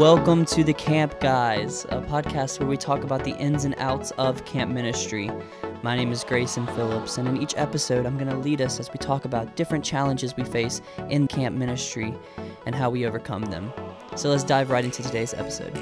Welcome 0.00 0.46
to 0.46 0.64
the 0.64 0.72
Camp 0.72 1.20
Guys, 1.20 1.84
a 1.90 2.00
podcast 2.00 2.58
where 2.58 2.68
we 2.68 2.76
talk 2.76 3.04
about 3.04 3.24
the 3.24 3.36
ins 3.36 3.64
and 3.64 3.74
outs 3.76 4.12
of 4.12 4.44
camp 4.44 4.70
ministry. 4.72 5.30
My 5.82 5.96
name 5.96 6.10
is 6.10 6.24
Grayson 6.24 6.66
Phillips, 6.68 7.18
and 7.18 7.28
in 7.28 7.36
each 7.36 7.54
episode, 7.56 8.06
I'm 8.06 8.16
going 8.16 8.30
to 8.30 8.36
lead 8.36 8.60
us 8.60 8.80
as 8.80 8.90
we 8.90 8.98
talk 8.98 9.24
about 9.24 9.56
different 9.56 9.84
challenges 9.84 10.36
we 10.36 10.44
face 10.44 10.80
in 11.10 11.26
camp 11.26 11.56
ministry 11.56 12.14
and 12.64 12.74
how 12.74 12.90
we 12.90 13.06
overcome 13.06 13.44
them. 13.46 13.72
So 14.16 14.30
let's 14.30 14.44
dive 14.44 14.70
right 14.70 14.84
into 14.84 15.02
today's 15.02 15.34
episode. 15.34 15.78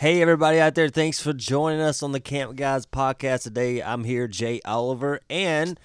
Hey, 0.00 0.22
everybody 0.22 0.58
out 0.58 0.74
there. 0.76 0.88
Thanks 0.88 1.20
for 1.20 1.34
joining 1.34 1.82
us 1.82 2.02
on 2.02 2.12
the 2.12 2.20
Camp 2.20 2.56
Guys 2.56 2.86
podcast 2.86 3.42
today. 3.42 3.82
I'm 3.82 4.04
here, 4.04 4.26
Jay 4.26 4.58
Oliver, 4.64 5.20
and 5.28 5.78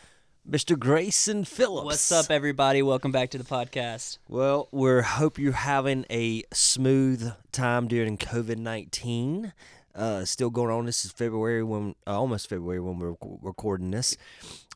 Mr. 0.49 0.79
Grayson 0.79 1.43
Phillips. 1.43 1.83
What's 1.83 2.11
up, 2.13 2.31
everybody? 2.31 2.81
Welcome 2.81 3.11
back 3.11 3.31
to 3.31 3.37
the 3.37 3.43
podcast. 3.43 4.19
Well, 4.29 4.69
we 4.71 5.01
hope 5.01 5.37
you're 5.37 5.51
having 5.51 6.05
a 6.09 6.43
smooth 6.53 7.33
time 7.51 7.89
during 7.89 8.17
COVID 8.17 8.55
19. 8.55 9.51
Uh, 9.93 10.23
still 10.23 10.49
going 10.49 10.71
on. 10.71 10.85
This 10.85 11.03
is 11.03 11.11
February 11.11 11.61
when, 11.61 11.95
uh, 12.07 12.17
almost 12.17 12.47
February 12.47 12.79
when 12.79 12.99
we're 12.99 13.15
recording 13.41 13.91
this 13.91 14.15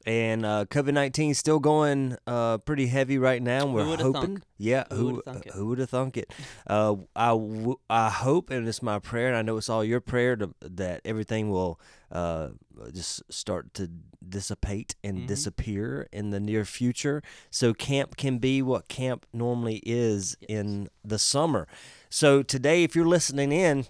and 0.05 0.45
uh, 0.45 0.66
COVID 0.70 0.94
nineteen 0.94 1.34
still 1.34 1.59
going 1.59 2.17
uh, 2.26 2.57
pretty 2.59 2.88
heavy 2.88 3.17
right 3.17 3.41
now. 3.41 3.66
We're 3.66 3.84
hoping, 3.84 4.13
thunk? 4.13 4.44
yeah, 4.57 4.85
who 4.91 5.21
who 5.53 5.67
would 5.67 5.80
have 5.80 5.90
thunk 5.90 6.17
it? 6.17 6.31
Uh, 6.66 6.95
I, 7.16 7.30
w- 7.30 7.80
I 7.90 8.09
hope, 8.09 8.49
and 8.49 8.67
it's 8.67 8.81
my 8.81 8.99
prayer, 8.99 9.27
and 9.27 9.38
I 9.38 9.41
know 9.41 9.57
it's 9.57 9.70
all 9.70 9.84
your 9.84 10.02
prayer 10.02 10.35
to, 10.38 10.54
that 10.62 11.02
everything 11.05 11.49
will 11.49 11.80
uh, 12.12 12.49
just 12.93 13.21
start 13.32 13.74
to 13.76 13.90
dissipate 14.27 14.96
and 15.04 15.20
mm-hmm. 15.20 15.27
disappear 15.27 16.07
in 16.12 16.29
the 16.31 16.40
near 16.40 16.65
future, 16.65 17.21
so 17.49 17.74
camp 17.74 18.18
can 18.18 18.37
be 18.37 18.62
what 18.62 18.87
camp 18.87 19.26
normally 19.34 19.81
is 19.85 20.37
yes. 20.41 20.49
in 20.49 20.90
the 21.04 21.20
summer. 21.20 21.68
So 22.09 22.41
today, 22.41 22.84
if 22.84 22.96
you're 22.96 23.05
listening 23.05 23.52
in 23.52 23.85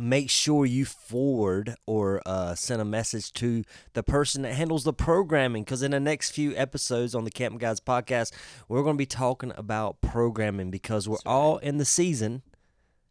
make 0.00 0.30
sure 0.30 0.64
you 0.64 0.84
forward 0.84 1.74
or 1.86 2.22
uh, 2.26 2.54
send 2.54 2.80
a 2.80 2.84
message 2.84 3.32
to 3.34 3.62
the 3.92 4.02
person 4.02 4.42
that 4.42 4.54
handles 4.54 4.84
the 4.84 4.92
programming 4.92 5.62
because 5.62 5.82
in 5.82 5.90
the 5.90 6.00
next 6.00 6.30
few 6.30 6.56
episodes 6.56 7.14
on 7.14 7.24
the 7.24 7.30
Camp 7.30 7.58
Guys 7.58 7.80
podcast, 7.80 8.32
we're 8.68 8.82
going 8.82 8.96
to 8.96 8.98
be 8.98 9.06
talking 9.06 9.52
about 9.56 10.00
programming 10.00 10.70
because 10.70 11.08
we're 11.08 11.18
all 11.26 11.58
in 11.58 11.78
the 11.78 11.84
season. 11.84 12.42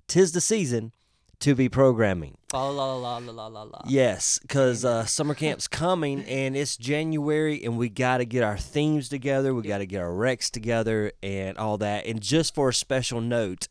Tis 0.08 0.32
the 0.32 0.42
season 0.42 0.92
to 1.40 1.56
be 1.56 1.70
programming. 1.70 2.38
La 2.52 2.70
la 2.70 2.96
la 2.96 3.18
la 3.18 3.32
la 3.32 3.48
la 3.48 3.64
la. 3.64 3.82
Yes, 3.88 4.40
because 4.40 4.84
uh, 4.84 5.06
summer 5.06 5.34
camp's 5.34 5.68
coming 5.70 6.24
and 6.24 6.56
it's 6.56 6.76
January 6.76 7.64
and 7.64 7.78
we 7.78 7.90
got 7.90 8.18
to 8.18 8.26
get 8.26 8.44
our 8.44 8.58
themes 8.58 9.10
together. 9.10 9.54
We 9.54 9.62
got 9.64 9.78
to 9.78 9.86
get 9.86 10.02
our 10.02 10.10
recs 10.10 10.50
together 10.50 11.12
and 11.24 11.58
all 11.58 11.78
that. 11.78 12.06
And 12.06 12.22
just 12.22 12.56
for 12.56 12.70
a 12.70 12.74
special 12.74 13.22
note, 13.22 13.68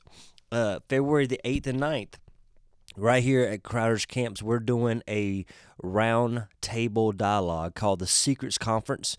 uh, 0.50 0.78
February 0.89 1.27
the 1.27 1.41
8th 1.44 1.66
and 1.66 1.80
9th, 1.80 2.14
right 2.99 3.23
here 3.23 3.43
at 3.43 3.63
Crowders 3.63 4.07
Camps, 4.07 4.43
we're 4.43 4.59
doing 4.59 5.03
a 5.09 5.47
round 5.83 6.47
table 6.61 7.13
dialogue 7.13 7.75
called 7.75 8.01
the 8.01 8.07
Secrets 8.07 8.59
Conference. 8.59 9.17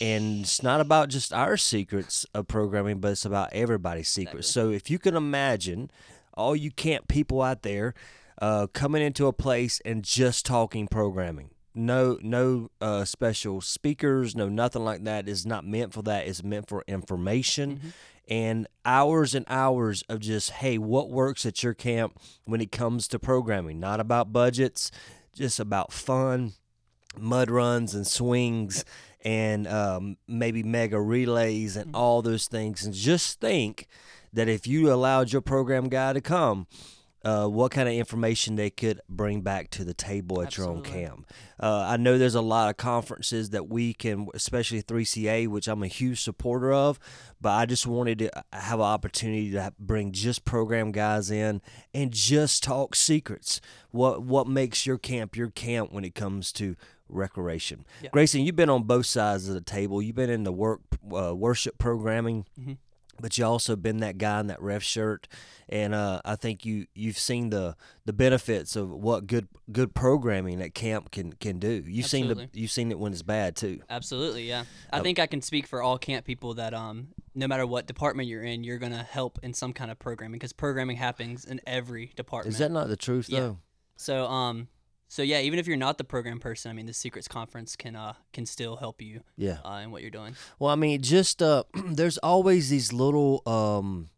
And 0.00 0.40
it's 0.42 0.62
not 0.62 0.80
about 0.80 1.08
just 1.08 1.32
our 1.32 1.56
secrets 1.56 2.26
of 2.34 2.48
programming, 2.48 2.98
but 2.98 3.12
it's 3.12 3.24
about 3.24 3.52
everybody's 3.52 4.08
secrets. 4.08 4.48
Exactly. 4.48 4.70
So 4.70 4.74
if 4.74 4.90
you 4.90 4.98
can 4.98 5.16
imagine 5.16 5.90
all 6.34 6.56
you 6.56 6.70
camp 6.70 7.08
people 7.08 7.42
out 7.42 7.62
there 7.62 7.94
uh, 8.40 8.66
coming 8.72 9.02
into 9.02 9.26
a 9.26 9.32
place 9.32 9.80
and 9.84 10.02
just 10.02 10.46
talking 10.46 10.88
programming. 10.88 11.50
No, 11.72 12.18
no 12.20 12.70
uh, 12.80 13.04
special 13.04 13.60
speakers, 13.60 14.34
no 14.34 14.48
nothing 14.48 14.84
like 14.84 15.04
that. 15.04 15.28
Is 15.28 15.46
not 15.46 15.64
meant 15.64 15.92
for 15.92 16.02
that. 16.02 16.26
It's 16.26 16.42
meant 16.42 16.68
for 16.68 16.82
information. 16.88 17.76
Mm-hmm 17.76 17.88
and 18.30 18.68
hours 18.84 19.34
and 19.34 19.44
hours 19.48 20.02
of 20.08 20.20
just 20.20 20.50
hey 20.50 20.78
what 20.78 21.10
works 21.10 21.44
at 21.44 21.62
your 21.62 21.74
camp 21.74 22.18
when 22.44 22.60
it 22.60 22.70
comes 22.70 23.08
to 23.08 23.18
programming 23.18 23.80
not 23.80 24.00
about 24.00 24.32
budgets 24.32 24.90
just 25.34 25.58
about 25.58 25.92
fun 25.92 26.52
mud 27.18 27.50
runs 27.50 27.94
and 27.94 28.06
swings 28.06 28.84
and 29.22 29.66
um, 29.66 30.16
maybe 30.26 30.62
mega 30.62 30.98
relays 30.98 31.76
and 31.76 31.88
mm-hmm. 31.88 31.96
all 31.96 32.22
those 32.22 32.46
things 32.46 32.84
and 32.84 32.94
just 32.94 33.40
think 33.40 33.86
that 34.32 34.48
if 34.48 34.66
you 34.66 34.92
allowed 34.92 35.32
your 35.32 35.42
program 35.42 35.88
guy 35.88 36.12
to 36.12 36.20
come 36.20 36.66
uh, 37.22 37.46
what 37.46 37.70
kind 37.70 37.88
of 37.88 37.94
information 37.94 38.56
they 38.56 38.70
could 38.70 39.00
bring 39.08 39.42
back 39.42 39.68
to 39.70 39.84
the 39.84 39.92
table 39.92 40.40
at 40.40 40.48
Absolutely. 40.48 40.74
your 40.74 40.76
own 40.78 41.08
camp. 41.08 41.32
Uh, 41.58 41.86
I 41.88 41.96
know 41.98 42.16
there's 42.16 42.34
a 42.34 42.40
lot 42.40 42.70
of 42.70 42.76
conferences 42.78 43.50
that 43.50 43.68
we 43.68 43.92
can, 43.92 44.28
especially 44.32 44.82
3CA, 44.82 45.46
which 45.48 45.68
I'm 45.68 45.82
a 45.82 45.88
huge 45.88 46.22
supporter 46.22 46.72
of, 46.72 46.98
but 47.40 47.50
I 47.50 47.66
just 47.66 47.86
wanted 47.86 48.20
to 48.20 48.30
have 48.52 48.78
an 48.78 48.86
opportunity 48.86 49.50
to 49.52 49.72
bring 49.78 50.12
just 50.12 50.44
program 50.44 50.92
guys 50.92 51.30
in 51.30 51.60
and 51.92 52.10
just 52.10 52.62
talk 52.62 52.94
secrets. 52.94 53.60
What 53.90 54.22
what 54.22 54.46
makes 54.46 54.86
your 54.86 54.96
camp 54.98 55.36
your 55.36 55.50
camp 55.50 55.92
when 55.92 56.04
it 56.04 56.14
comes 56.14 56.52
to 56.52 56.76
recreation? 57.08 57.84
Yeah. 58.00 58.10
Grayson, 58.12 58.42
you've 58.42 58.56
been 58.56 58.70
on 58.70 58.84
both 58.84 59.06
sides 59.06 59.48
of 59.48 59.54
the 59.54 59.60
table. 59.60 60.00
You've 60.00 60.16
been 60.16 60.30
in 60.30 60.44
the 60.44 60.52
work 60.52 60.80
uh, 61.14 61.34
worship 61.34 61.76
programming. 61.76 62.46
Mm-hmm 62.58 62.72
but 63.20 63.38
you 63.38 63.44
also 63.44 63.76
been 63.76 63.98
that 63.98 64.18
guy 64.18 64.40
in 64.40 64.46
that 64.48 64.60
ref 64.60 64.82
shirt, 64.82 65.28
and 65.68 65.94
uh, 65.94 66.20
I 66.24 66.36
think 66.36 66.64
you 66.64 66.86
you've 66.94 67.18
seen 67.18 67.50
the 67.50 67.76
the 68.04 68.12
benefits 68.12 68.76
of 68.76 68.90
what 68.90 69.26
good 69.26 69.48
good 69.70 69.94
programming 69.94 70.60
at 70.60 70.74
camp 70.74 71.10
can 71.10 71.32
can 71.34 71.58
do. 71.58 71.84
You've 71.86 72.04
Absolutely. 72.04 72.44
seen 72.44 72.50
the 72.52 72.58
you've 72.60 72.70
seen 72.70 72.90
it 72.90 72.98
when 72.98 73.12
it's 73.12 73.22
bad 73.22 73.56
too. 73.56 73.80
Absolutely, 73.88 74.48
yeah. 74.48 74.64
I 74.92 74.98
uh, 74.98 75.02
think 75.02 75.18
I 75.18 75.26
can 75.26 75.42
speak 75.42 75.66
for 75.66 75.82
all 75.82 75.98
camp 75.98 76.26
people 76.26 76.54
that 76.54 76.74
um 76.74 77.08
no 77.34 77.46
matter 77.46 77.66
what 77.66 77.86
department 77.86 78.28
you're 78.28 78.42
in, 78.42 78.64
you're 78.64 78.78
gonna 78.78 79.02
help 79.02 79.38
in 79.42 79.54
some 79.54 79.72
kind 79.72 79.90
of 79.90 79.98
programming 79.98 80.38
because 80.38 80.52
programming 80.52 80.96
happens 80.96 81.44
in 81.44 81.60
every 81.66 82.12
department. 82.16 82.54
Is 82.54 82.58
that 82.58 82.70
not 82.70 82.88
the 82.88 82.96
truth 82.96 83.28
though? 83.28 83.36
Yeah. 83.36 83.52
So 83.96 84.26
um 84.26 84.68
so 85.10 85.22
yeah, 85.22 85.40
even 85.40 85.58
if 85.58 85.66
you're 85.66 85.76
not 85.76 85.98
the 85.98 86.04
program 86.04 86.38
person, 86.38 86.70
I 86.70 86.74
mean, 86.74 86.86
the 86.86 86.92
Secrets 86.92 87.26
Conference 87.26 87.74
can 87.74 87.96
uh 87.96 88.12
can 88.32 88.46
still 88.46 88.76
help 88.76 89.02
you. 89.02 89.22
Yeah. 89.36 89.58
Uh, 89.64 89.80
in 89.82 89.90
what 89.90 90.02
you're 90.02 90.10
doing. 90.12 90.36
Well, 90.60 90.70
I 90.70 90.76
mean, 90.76 91.02
just 91.02 91.42
uh, 91.42 91.64
there's 91.84 92.16
always 92.18 92.70
these 92.70 92.92
little 92.92 93.42
um, 93.44 94.10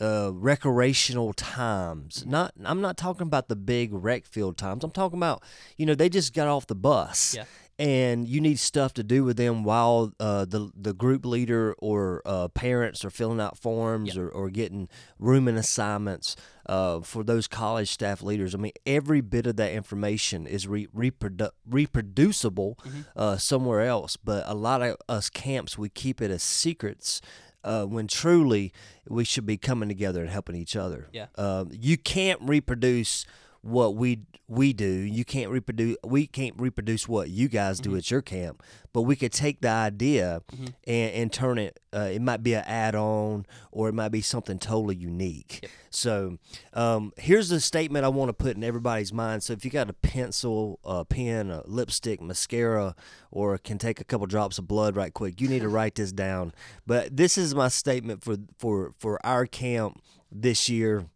uh, 0.00 0.32
recreational 0.34 1.32
times. 1.32 2.22
Mm-hmm. 2.22 2.30
Not, 2.30 2.54
I'm 2.64 2.80
not 2.80 2.96
talking 2.96 3.28
about 3.28 3.46
the 3.46 3.54
big 3.54 3.90
rec 3.92 4.26
field 4.26 4.56
times. 4.56 4.82
I'm 4.82 4.90
talking 4.90 5.16
about, 5.16 5.44
you 5.76 5.86
know, 5.86 5.94
they 5.94 6.08
just 6.08 6.34
got 6.34 6.48
off 6.48 6.66
the 6.66 6.74
bus. 6.74 7.36
Yeah 7.36 7.44
and 7.78 8.26
you 8.26 8.40
need 8.40 8.58
stuff 8.58 8.94
to 8.94 9.02
do 9.02 9.22
with 9.22 9.36
them 9.36 9.62
while 9.62 10.12
uh, 10.18 10.44
the 10.44 10.70
the 10.74 10.94
group 10.94 11.26
leader 11.26 11.74
or 11.78 12.22
uh, 12.24 12.48
parents 12.48 13.04
are 13.04 13.10
filling 13.10 13.40
out 13.40 13.58
forms 13.58 14.14
yep. 14.14 14.24
or, 14.24 14.28
or 14.30 14.50
getting 14.50 14.88
rooming 15.18 15.56
assignments 15.56 16.36
uh, 16.66 17.00
for 17.00 17.22
those 17.22 17.46
college 17.46 17.90
staff 17.90 18.22
leaders. 18.22 18.54
I 18.54 18.58
mean, 18.58 18.72
every 18.86 19.20
bit 19.20 19.46
of 19.46 19.56
that 19.56 19.72
information 19.72 20.46
is 20.46 20.66
re- 20.66 20.88
reprodu- 20.94 21.50
reproducible 21.68 22.78
mm-hmm. 22.82 23.00
Uh, 23.14 23.36
somewhere 23.36 23.82
else, 23.82 24.16
but 24.16 24.44
a 24.46 24.54
lot 24.54 24.82
of 24.82 24.96
us 25.08 25.30
camps 25.30 25.78
we 25.78 25.88
keep 25.88 26.20
it 26.20 26.30
as 26.30 26.42
secrets. 26.42 27.20
Uh, 27.64 27.84
when 27.84 28.06
truly 28.06 28.72
we 29.08 29.24
should 29.24 29.44
be 29.44 29.56
coming 29.56 29.88
together 29.88 30.20
and 30.20 30.30
helping 30.30 30.54
each 30.54 30.76
other. 30.76 31.08
Yeah. 31.10 31.26
Um, 31.36 31.70
you 31.72 31.96
can't 31.96 32.40
reproduce 32.40 33.26
what 33.66 33.94
we 33.96 34.20
we 34.48 34.72
do. 34.72 34.86
You 34.86 35.24
can't 35.24 35.50
reproduce. 35.50 35.96
We 36.04 36.26
can't 36.26 36.54
reproduce 36.56 37.08
what 37.08 37.30
you 37.30 37.48
guys 37.48 37.80
do 37.80 37.90
mm-hmm. 37.90 37.98
at 37.98 38.10
your 38.10 38.22
camp, 38.22 38.62
but 38.92 39.02
we 39.02 39.16
could 39.16 39.32
take 39.32 39.60
the 39.60 39.68
idea 39.68 40.42
mm-hmm. 40.52 40.66
and, 40.86 41.12
and 41.14 41.32
turn 41.32 41.58
it. 41.58 41.80
Uh, 41.92 42.10
it 42.12 42.22
might 42.22 42.42
be 42.42 42.54
an 42.54 42.62
add-on, 42.64 43.46
or 43.72 43.88
it 43.88 43.94
might 43.94 44.10
be 44.10 44.20
something 44.20 44.58
totally 44.58 44.94
unique. 44.94 45.60
Yep. 45.62 45.70
So, 45.90 46.38
um, 46.74 47.12
here's 47.16 47.48
the 47.48 47.58
statement 47.58 48.04
I 48.04 48.08
want 48.08 48.28
to 48.28 48.34
put 48.34 48.56
in 48.56 48.62
everybody's 48.62 49.12
mind. 49.12 49.42
So, 49.42 49.52
if 49.52 49.64
you 49.64 49.70
got 49.70 49.90
a 49.90 49.94
pencil, 49.94 50.78
a 50.84 51.04
pen, 51.04 51.50
a 51.50 51.62
lipstick, 51.66 52.20
mascara, 52.20 52.94
or 53.32 53.58
can 53.58 53.78
take 53.78 54.00
a 54.00 54.04
couple 54.04 54.26
drops 54.26 54.58
of 54.58 54.68
blood 54.68 54.94
right 54.94 55.12
quick, 55.12 55.40
you 55.40 55.48
need 55.48 55.62
to 55.62 55.68
write 55.76 55.96
this 55.96 56.12
down. 56.12 56.52
But 56.86 57.16
this 57.16 57.36
is 57.36 57.54
my 57.54 57.68
statement 57.68 58.22
for 58.22 58.36
for 58.58 58.94
for 58.98 59.24
our 59.26 59.46
camp 59.46 60.00
this 60.30 60.68
year 60.68 61.06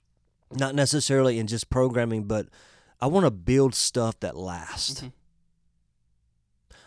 not 0.53 0.75
necessarily 0.75 1.39
in 1.39 1.47
just 1.47 1.71
programming, 1.71 2.25
but 2.25 2.47
I 3.01 3.07
want 3.07 3.25
to 3.25 3.31
build 3.31 3.75
stuff 3.75 4.19
that 4.21 4.37
lasts. 4.37 5.01
Mm-hmm. 5.01 5.09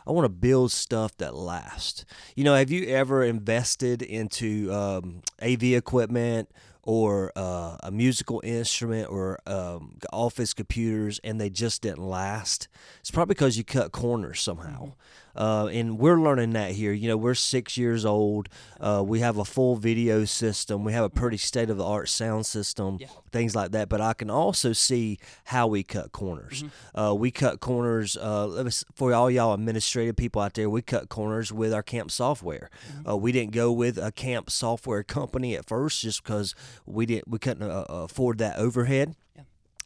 I 0.05 0.11
want 0.11 0.25
to 0.25 0.29
build 0.29 0.71
stuff 0.71 1.15
that 1.17 1.33
lasts. 1.33 2.05
You 2.35 2.43
know, 2.43 2.55
have 2.55 2.69
you 2.69 2.87
ever 2.87 3.23
invested 3.23 4.01
into 4.01 4.71
um, 4.73 5.21
AV 5.41 5.63
equipment 5.63 6.49
or 6.81 7.31
uh, 7.37 7.77
a 7.81 7.89
musical 7.89 8.41
instrument 8.43 9.09
or 9.09 9.39
um, 9.47 9.97
office 10.11 10.53
computers 10.53 11.19
and 11.23 11.39
they 11.39 11.49
just 11.49 11.81
didn't 11.81 12.05
last? 12.05 12.67
It's 12.99 13.11
probably 13.11 13.33
because 13.33 13.57
you 13.57 13.63
cut 13.63 13.91
corners 13.93 14.41
somehow. 14.41 14.81
Mm-hmm. 14.83 14.91
Uh, 15.35 15.67
and 15.67 15.97
we're 15.97 16.19
learning 16.19 16.51
that 16.53 16.71
here. 16.71 16.91
You 16.93 17.07
know, 17.07 17.17
we're 17.17 17.33
six 17.33 17.77
years 17.77 18.05
old. 18.05 18.49
Uh, 18.79 19.03
we 19.05 19.19
have 19.21 19.37
a 19.37 19.45
full 19.45 19.75
video 19.75 20.25
system. 20.25 20.83
We 20.83 20.93
have 20.93 21.03
a 21.03 21.09
pretty 21.09 21.37
state 21.37 21.69
of 21.69 21.77
the 21.77 21.85
art 21.85 22.09
sound 22.09 22.45
system, 22.45 22.97
Yeah. 22.99 23.07
things 23.31 23.55
like 23.55 23.71
that. 23.71 23.89
But 23.89 24.01
I 24.01 24.13
can 24.13 24.29
also 24.29 24.73
see 24.73 25.17
how 25.45 25.67
we 25.67 25.83
cut 25.83 26.11
corners. 26.11 26.63
Uh, 26.93 27.15
we 27.17 27.31
cut 27.31 27.59
corners 27.59 28.15
uh, 28.17 28.69
for 28.93 29.13
all 29.13 29.29
y'all 29.31 29.53
administrative 29.53 30.15
people 30.15 30.41
out 30.41 30.53
there. 30.53 30.69
We 30.69 30.81
cut 30.81 31.09
corners 31.09 31.51
with 31.51 31.73
our 31.73 31.83
camp 31.83 32.11
software. 32.11 32.69
Uh, 33.07 33.17
we 33.17 33.31
didn't 33.31 33.51
go 33.53 33.71
with 33.71 33.97
a 33.97 34.11
camp 34.11 34.49
software 34.49 35.03
company 35.03 35.55
at 35.55 35.65
first 35.65 36.01
just 36.01 36.23
because 36.23 36.53
we 36.85 37.05
didn't 37.05 37.27
we 37.27 37.39
couldn't 37.39 37.69
uh, 37.69 37.85
afford 37.89 38.37
that 38.39 38.57
overhead. 38.57 39.15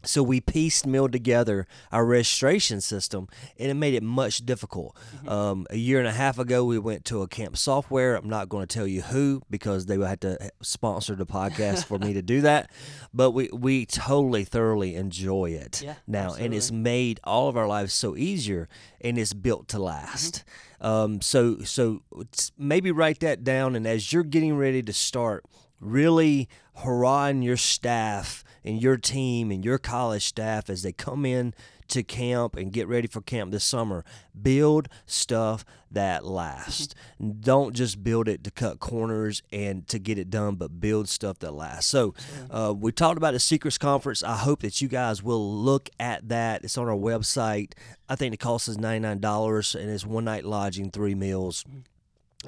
So 0.04 0.24
we 0.24 0.40
piecemealed 0.40 1.12
together 1.12 1.68
our 1.92 2.06
registration 2.06 2.82
system, 2.82 3.28
and 3.60 3.70
it 3.70 3.74
made 3.74 3.94
it 3.94 4.04
much 4.04 4.46
difficult. 4.46 4.96
Um, 5.28 5.66
a 5.70 5.76
year 5.76 6.00
and 6.00 6.08
a 6.08 6.12
half 6.14 6.40
ago, 6.40 6.64
we 6.64 6.80
went 6.80 7.04
to 7.06 7.22
a 7.24 7.28
camp 7.28 7.58
software. 7.58 8.16
I'm 8.16 8.30
not 8.30 8.48
going 8.48 8.66
to 8.66 8.74
tell 8.74 8.88
you 8.88 9.02
who 9.02 9.42
because 9.50 9.86
they 9.88 9.98
would 9.98 10.08
have 10.08 10.20
to 10.22 10.52
sponsor 10.62 11.16
the 11.16 11.26
podcast 11.26 11.86
for 11.86 11.98
me 12.00 12.14
to 12.14 12.22
do 12.22 12.42
that. 12.42 12.70
But 13.14 13.32
we 13.32 13.50
we 13.52 13.86
totally 13.88 14.44
thoroughly 14.44 14.96
enjoy 14.96 15.52
it 15.52 15.82
Yeah, 15.82 15.96
now, 16.06 16.36
and 16.36 16.54
it's 16.54 16.72
made 16.72 17.20
all 17.24 17.48
of 17.50 17.58
our 17.58 17.68
lives 17.68 17.94
so 17.94 18.16
easier, 18.16 18.70
and 19.02 19.18
it's 19.18 19.34
built 19.34 19.68
to 19.70 19.80
last. 19.80 20.44
Um, 20.82 21.22
so 21.22 21.60
so 21.64 22.04
maybe 22.58 22.92
write 22.92 23.20
that 23.22 23.44
down, 23.44 23.76
and 23.76 23.88
as 23.88 24.14
you're 24.14 24.24
getting 24.24 24.56
ready 24.56 24.84
to 24.84 24.94
start, 24.94 25.46
really 25.80 26.48
hurrahing 26.76 27.42
your 27.42 27.58
staff 27.58 28.44
and 28.68 28.82
your 28.82 28.98
team 28.98 29.50
and 29.52 29.64
your 29.64 29.78
college 29.78 30.26
staff 30.26 30.70
as 30.70 30.84
they 30.84 30.92
come 30.92 31.26
in 31.26 31.54
to 31.88 32.04
camp 32.04 32.56
and 32.58 32.74
get 32.74 32.88
ready 32.88 33.08
for 33.08 33.22
camp 33.22 33.52
this 33.52 33.64
summer. 33.64 34.04
Build 34.40 34.90
stuff 35.06 35.64
that 35.90 36.26
lasts. 36.26 36.94
Don't 37.40 37.74
just 37.74 38.04
build 38.04 38.28
it 38.28 38.44
to 38.44 38.52
cut 38.52 38.80
corners 38.80 39.42
and 39.54 39.88
to 39.88 39.98
get 40.00 40.18
it 40.18 40.30
done, 40.30 40.56
but 40.56 40.82
build 40.82 41.08
stuff 41.08 41.40
that 41.40 41.54
lasts. 41.54 41.90
So, 41.90 42.14
uh, 42.52 42.74
we 42.78 42.92
talked 42.92 43.18
about 43.18 43.32
the 43.32 43.40
Secrets 43.40 43.78
Conference. 43.78 44.22
I 44.22 44.36
hope 44.36 44.62
that 44.62 44.82
you 44.82 44.90
guys 44.90 45.24
will 45.24 45.54
look 45.54 45.90
at 46.00 46.28
that. 46.28 46.66
It's 46.66 46.78
on 46.78 46.90
our 46.90 46.96
website. 46.96 47.72
I 48.10 48.16
think 48.16 48.32
the 48.32 48.38
cost 48.38 48.68
is 48.68 48.78
$99 48.78 49.80
and 49.80 49.90
it's 49.90 50.06
one 50.06 50.26
night 50.26 50.44
lodging, 50.44 50.92
three 50.92 51.16
meals 51.16 51.64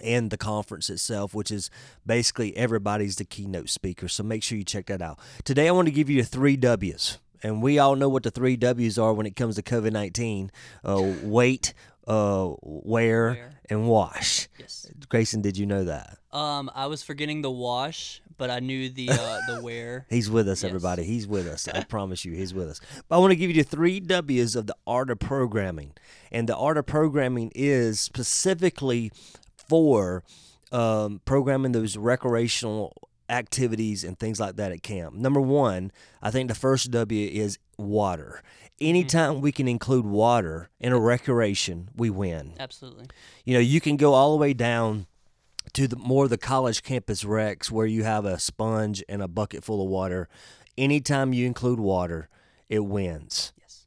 and 0.04 0.30
the 0.32 0.38
conference 0.38 0.90
itself, 0.90 1.34
which 1.34 1.52
is 1.52 1.70
basically 2.06 2.56
everybody's 2.58 3.16
the 3.18 3.26
keynote 3.26 3.70
speaker. 3.70 4.08
So 4.08 4.24
make 4.24 4.44
sure 4.44 4.58
you 4.58 4.64
check 4.64 4.88
that 4.88 5.02
out. 5.02 5.20
Today, 5.44 5.68
I 5.68 5.72
want 5.72 5.88
to 5.88 5.92
give 5.94 6.10
you 6.10 6.22
the 6.22 6.28
three 6.28 6.56
W's. 6.58 7.18
And 7.42 7.62
we 7.62 7.80
all 7.80 7.96
know 7.96 8.10
what 8.10 8.24
the 8.24 8.32
three 8.32 8.58
W's 8.58 9.00
are 9.00 9.14
when 9.14 9.26
it 9.26 9.36
comes 9.36 9.56
to 9.56 9.62
COVID 9.62 9.94
19 9.94 10.52
uh, 10.84 11.02
wait, 11.24 11.74
uh, 12.08 12.50
wear, 12.62 13.30
Wear. 13.32 13.52
and 13.70 13.88
wash. 13.88 14.50
Yes. 14.60 14.88
Grayson, 15.08 15.42
did 15.42 15.58
you 15.58 15.66
know 15.66 15.86
that? 15.86 16.18
Um, 16.34 16.70
I 16.76 16.88
was 16.88 17.02
forgetting 17.02 17.42
the 17.42 17.50
wash, 17.50 18.22
but 18.38 18.50
I 18.50 18.60
knew 18.60 18.90
the 18.90 19.10
uh, 19.10 19.40
the 19.48 19.62
wear. 19.64 20.06
He's 20.10 20.30
with 20.30 20.50
us, 20.50 20.64
Yes. 20.64 20.70
everybody. 20.70 21.04
He's 21.04 21.28
with 21.28 21.48
us. 21.48 21.68
I 21.70 21.84
promise 21.90 22.26
you, 22.26 22.34
he's 22.34 22.54
with 22.54 22.68
us. 22.70 22.82
But 23.08 23.16
I 23.16 23.20
want 23.20 23.32
to 23.32 23.36
give 23.38 23.50
you 23.50 23.64
the 23.64 23.70
three 23.70 24.00
W's 24.02 24.56
of 24.58 24.68
the 24.68 24.76
art 24.86 25.10
of 25.10 25.20
programming. 25.20 25.94
And 26.32 26.50
the 26.50 26.58
art 26.58 26.78
of 26.78 26.86
programming 26.88 27.52
is 27.56 28.00
specifically 28.02 29.12
for 29.70 30.24
um, 30.72 31.22
programming 31.24 31.72
those 31.72 31.96
recreational 31.96 32.94
activities 33.30 34.04
and 34.04 34.18
things 34.18 34.40
like 34.40 34.56
that 34.56 34.72
at 34.72 34.84
camp. 34.84 35.16
Number 35.16 35.40
one, 35.40 35.92
I 36.22 36.32
think 36.32 36.50
the 36.50 36.56
first 36.56 36.92
W 36.92 37.30
is 37.30 37.60
water. 37.78 38.42
Anytime 38.82 39.42
we 39.42 39.52
can 39.52 39.68
include 39.68 40.06
water 40.06 40.70
in 40.80 40.92
a 40.92 41.00
recreation, 41.00 41.90
we 41.96 42.10
win. 42.10 42.54
Absolutely. 42.60 43.06
You 43.46 43.54
know, 43.54 43.60
you 43.60 43.80
can 43.80 43.98
go 43.98 44.14
all 44.14 44.32
the 44.32 44.42
way 44.42 44.54
down 44.54 45.06
to 45.74 45.88
the 45.88 45.98
more 45.98 46.28
the 46.28 46.38
college 46.38 46.82
campus 46.82 47.24
recs 47.24 47.70
where 47.70 47.86
you 47.86 48.04
have 48.04 48.26
a 48.26 48.40
sponge 48.40 49.04
and 49.08 49.22
a 49.22 49.28
bucket 49.28 49.64
full 49.64 49.84
of 49.84 49.90
water. 49.90 50.28
Anytime 50.78 51.34
you 51.34 51.46
include 51.46 51.80
water, 51.80 52.30
it 52.70 52.80
wins. 52.80 53.54
Yes. 53.60 53.86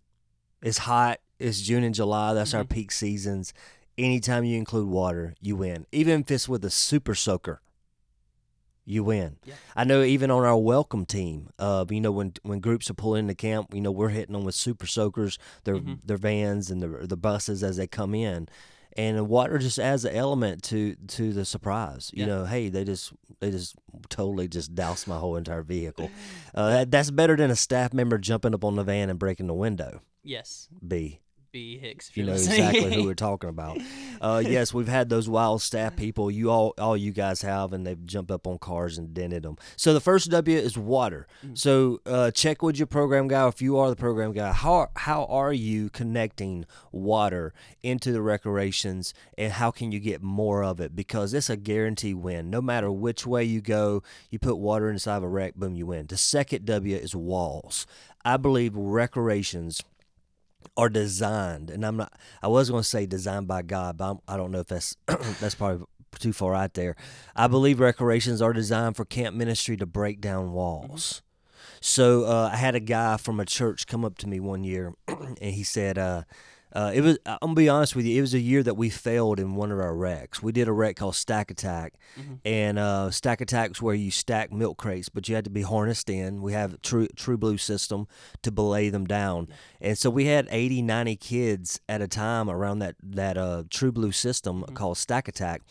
It's 0.61 0.79
hot. 0.79 1.21
It's 1.39 1.61
June 1.63 1.83
and 1.83 1.95
July. 1.95 2.35
That's 2.35 2.55
our 2.55 2.65
peak 2.65 2.93
seasons. 2.93 3.53
Anytime 3.99 4.45
you 4.45 4.57
include 4.59 4.89
water, 4.89 5.35
you 5.41 5.57
win. 5.57 5.87
Even 5.93 6.21
if 6.23 6.31
it's 6.31 6.49
with 6.49 6.65
a 6.65 6.71
super 6.71 7.15
soaker, 7.15 7.61
you 8.85 9.05
win. 9.05 9.37
Yeah. 9.45 9.55
I 9.77 9.85
know 9.85 10.03
even 10.03 10.31
on 10.31 10.45
our 10.45 10.57
welcome 10.57 11.05
team, 11.05 11.51
uh, 11.59 11.85
you 11.89 12.01
know, 12.01 12.11
when 12.11 12.33
when 12.43 12.61
groups 12.61 12.91
are 12.91 12.95
pulling 12.95 13.21
into 13.25 13.35
camp, 13.35 13.73
you 13.75 13.81
know, 13.81 13.91
we're 13.93 14.09
hitting 14.09 14.33
them 14.33 14.45
with 14.45 14.55
super 14.55 14.87
soakers, 14.87 15.39
their 15.65 15.81
their 16.05 16.17
vans 16.17 16.71
and 16.71 16.83
the 16.83 16.89
the 17.07 17.17
buses 17.17 17.63
as 17.63 17.77
they 17.77 17.87
come 17.87 18.15
in. 18.15 18.49
And 18.95 19.27
water 19.29 19.57
just 19.57 19.79
adds 19.79 20.05
an 20.05 20.15
element 20.15 20.63
to 20.65 20.97
to 21.09 21.33
the 21.33 21.45
surprise. 21.45 22.11
You 22.13 22.21
Yeah. 22.23 22.27
know, 22.27 22.45
hey, 22.45 22.69
they 22.71 22.85
just 22.85 23.13
they 23.41 23.51
just 23.51 23.75
totally 24.09 24.49
just 24.49 24.75
doused 24.75 25.07
my 25.07 25.19
whole 25.19 25.37
entire 25.37 25.63
vehicle. 25.63 26.11
Uh, 26.55 26.69
that, 26.69 26.91
that's 26.91 27.11
better 27.11 27.35
than 27.35 27.51
a 27.51 27.57
staff 27.57 27.95
member 27.95 28.19
jumping 28.19 28.53
up 28.53 28.63
on 28.63 28.77
the 28.77 28.85
van 28.85 29.09
and 29.09 29.19
breaking 29.19 29.47
the 29.47 29.55
window. 29.55 30.03
Yes. 30.23 30.69
B. 30.87 31.21
B 31.53 31.77
Hicks. 31.77 32.09
If 32.09 32.17
You 32.17 32.25
know 32.25 32.33
exactly 32.33 32.95
who 32.95 33.05
we're 33.05 33.15
talking 33.31 33.51
about. 33.51 33.79
Uh, 34.23 34.43
yes, 34.45 34.73
we've 34.73 34.89
had 34.89 35.11
those 35.11 35.29
wild 35.29 35.61
staff 35.61 35.95
people. 35.95 36.31
You 36.31 36.51
all, 36.51 36.73
all 36.79 36.97
you 36.97 37.13
guys 37.13 37.43
have, 37.43 37.75
and 37.75 37.87
they've 37.87 38.05
jumped 38.07 38.31
up 38.31 38.47
on 38.47 38.59
cars 38.59 38.97
and 38.97 39.13
dented 39.13 39.43
them. 39.43 39.59
So 39.77 39.93
the 39.93 40.01
first 40.01 40.31
W 40.31 40.57
is 40.57 40.79
water. 40.79 41.27
So 41.53 42.01
uh, 42.07 42.31
check 42.31 42.63
with 42.63 42.79
your 42.79 42.87
program 42.87 43.29
guy. 43.29 43.47
If 43.49 43.61
you 43.61 43.77
are 43.77 43.91
the 43.91 43.97
program 43.97 44.33
guy, 44.33 44.53
how 44.53 44.89
how 44.97 45.27
are 45.27 45.53
you 45.53 45.91
connecting 45.91 46.65
water 46.91 47.53
into 47.83 48.13
the 48.13 48.23
recreations, 48.23 49.13
and 49.37 49.53
how 49.53 49.71
can 49.71 49.93
you 49.93 50.01
get 50.01 50.23
more 50.23 50.65
of 50.65 50.81
it? 50.81 50.97
Because 50.97 51.35
it's 51.35 51.51
a 51.51 51.57
guarantee 51.59 52.15
win. 52.15 52.49
No 52.49 52.63
matter 52.63 52.91
which 52.91 53.27
way 53.27 53.45
you 53.45 53.61
go, 53.61 54.03
you 54.31 54.39
put 54.39 54.57
water 54.57 54.91
inside 54.91 55.19
of 55.19 55.23
a 55.25 55.29
rec, 55.29 55.55
boom, 55.57 55.77
you 55.77 55.87
win. 55.87 56.07
The 56.07 56.17
second 56.17 56.65
W 56.65 56.97
is 56.97 57.15
walls. 57.15 57.87
I 58.25 58.37
believe 58.37 58.75
recreations 58.77 59.83
are 60.77 60.89
designed, 60.89 61.71
and 61.71 61.85
I'm 61.85 61.97
not. 61.97 62.13
I 62.43 62.49
was 62.49 62.71
going 62.71 62.83
to 62.83 62.89
say 62.89 63.07
designed 63.07 63.47
by 63.47 63.63
God, 63.63 63.99
but 63.99 64.11
I'm, 64.11 64.19
I 64.27 64.37
don't 64.37 64.51
know 64.51 64.61
if 64.61 64.69
that's 64.69 64.97
that's 65.07 65.55
probably 65.55 65.87
too 66.19 66.33
far 66.33 66.55
out 66.55 66.75
there. 66.75 66.97
I 67.35 67.47
believe 67.47 67.81
recreations 67.81 68.41
are 68.43 68.53
designed 68.53 68.97
for 68.97 69.05
camp 69.05 69.37
ministry 69.37 69.77
to 69.77 69.87
break 69.87 70.21
down 70.21 70.53
walls. 70.53 71.23
So 71.81 72.25
uh, 72.25 72.51
I 72.53 72.57
had 72.57 72.75
a 72.75 72.81
guy 72.81 73.17
from 73.17 73.41
a 73.41 73.45
church 73.45 73.87
come 73.87 74.05
up 74.05 74.17
to 74.19 74.29
me 74.29 74.41
one 74.41 74.65
year, 74.65 74.95
and 75.09 75.39
he 75.39 75.63
said, 75.63 75.99
uh, 75.99 76.23
uh, 76.75 76.93
"It 76.95 77.01
was. 77.03 77.19
I'm 77.27 77.39
gonna 77.41 77.55
be 77.55 77.69
honest 77.69 77.95
with 77.95 78.07
you. 78.07 78.19
It 78.19 78.21
was 78.21 78.35
a 78.35 78.39
year 78.41 78.63
that 78.63 78.75
we 78.75 78.91
failed 78.91 79.39
in 79.39 79.55
one 79.55 79.71
of 79.71 79.79
our 79.79 79.93
recs. 79.93 80.43
We 80.43 80.53
did 80.53 80.69
a 80.69 80.73
rec 80.73 80.97
called 80.97 81.15
Stack 81.17 81.51
Attack, 81.51 81.95
and 82.45 82.79
uh, 82.79 83.11
Stack 83.11 83.41
Attack's 83.41 83.83
where 83.83 83.95
you 83.95 84.11
stack 84.11 84.53
milk 84.53 84.79
crates, 84.79 85.09
but 85.09 85.29
you 85.29 85.35
had 85.35 85.45
to 85.45 85.51
be 85.51 85.63
harnessed 85.63 86.09
in. 86.09 86.43
We 86.43 86.53
have 86.53 86.75
a 86.75 86.79
True 86.79 87.09
TruBlue 87.09 87.61
system 87.61 88.07
to 88.43 88.51
belay 88.51 88.89
them 88.89 89.07
down, 89.07 89.49
and 89.81 89.97
so 89.97 90.11
we 90.11 90.27
had 90.27 90.49
80, 90.51 90.83
90 90.83 91.17
kids 91.17 91.81
at 91.89 92.01
a 92.01 92.09
time 92.09 92.49
around 92.49 92.79
that 92.81 92.97
that 93.03 93.37
uh, 93.37 93.65
TruBlue 93.69 94.15
system 94.15 94.65
called 94.75 94.99
Stack 94.99 95.29
Attack." 95.29 95.63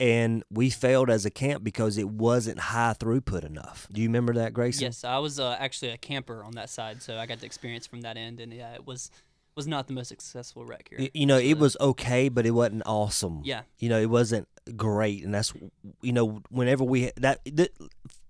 And 0.00 0.42
we 0.50 0.68
failed 0.68 1.10
as 1.10 1.24
a 1.24 1.30
camp 1.30 1.62
because 1.62 1.96
it 1.96 2.08
wasn't 2.08 2.58
high 2.58 2.94
throughput 2.98 3.44
enough. 3.44 3.86
Do 3.92 4.00
you 4.00 4.08
remember 4.08 4.32
that, 4.32 4.52
Grayson? 4.52 4.82
Yes, 4.82 5.04
I 5.04 5.18
was 5.18 5.38
uh, 5.38 5.56
actually 5.60 5.92
a 5.92 5.96
camper 5.96 6.42
on 6.42 6.52
that 6.52 6.70
side, 6.70 7.00
so 7.02 7.18
I 7.18 7.26
got 7.26 7.38
to 7.38 7.46
experience 7.46 7.86
from 7.86 8.00
that 8.00 8.16
end, 8.16 8.40
and 8.40 8.52
yeah, 8.52 8.74
it 8.74 8.84
was 8.84 9.12
was 9.54 9.66
not 9.66 9.86
the 9.86 9.92
most 9.92 10.08
successful 10.08 10.64
rec 10.64 10.88
here. 10.88 11.08
You 11.14 11.26
know, 11.26 11.38
it 11.38 11.58
was 11.58 11.76
okay, 11.80 12.28
but 12.28 12.46
it 12.46 12.52
wasn't 12.52 12.82
awesome. 12.86 13.42
Yeah. 13.44 13.62
You 13.78 13.88
know, 13.88 14.00
it 14.00 14.10
wasn't 14.10 14.48
great, 14.76 15.24
and 15.24 15.34
that's 15.34 15.52
you 16.00 16.12
know, 16.12 16.40
whenever 16.50 16.84
we 16.84 17.10
that, 17.16 17.44
th- 17.44 17.72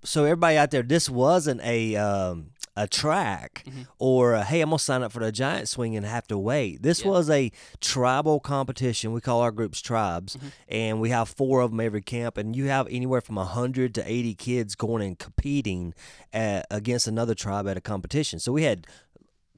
so 0.04 0.24
everybody 0.24 0.56
out 0.56 0.70
there, 0.72 0.82
this 0.82 1.08
wasn't 1.08 1.60
a 1.62 1.94
um, 1.96 2.50
a 2.76 2.88
track 2.88 3.62
Mm-hmm. 3.66 3.82
or 3.98 4.32
a, 4.32 4.42
hey, 4.42 4.62
I'm 4.62 4.70
gonna 4.70 4.78
sign 4.78 5.02
up 5.02 5.12
for 5.12 5.20
the 5.20 5.30
giant 5.30 5.68
swing 5.68 5.94
and 5.94 6.04
have 6.06 6.26
to 6.28 6.38
wait. 6.38 6.82
This 6.82 7.02
Yeah. 7.04 7.10
was 7.10 7.28
a 7.30 7.52
tribal 7.80 8.40
competition. 8.40 9.12
We 9.12 9.20
call 9.20 9.42
our 9.42 9.52
groups 9.52 9.80
tribes, 9.80 10.36
Mm-hmm. 10.36 10.48
and 10.68 11.00
we 11.00 11.10
have 11.10 11.28
four 11.28 11.60
of 11.60 11.70
them 11.70 11.80
every 11.80 12.02
camp, 12.02 12.36
and 12.38 12.56
you 12.56 12.66
have 12.68 12.88
anywhere 12.90 13.20
from 13.20 13.36
hundred 13.36 13.94
to 13.96 14.02
eighty 14.10 14.34
kids 14.34 14.74
going 14.74 15.02
and 15.06 15.18
competing 15.18 15.94
at, 16.32 16.66
against 16.70 17.06
another 17.06 17.34
tribe 17.34 17.68
at 17.68 17.76
a 17.76 17.80
competition. 17.82 18.38
So 18.40 18.50
we 18.52 18.62
had 18.64 18.86